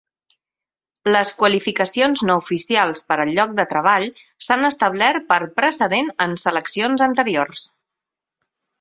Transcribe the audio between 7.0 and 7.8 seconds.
anteriors.